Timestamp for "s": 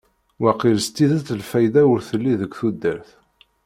0.85-0.87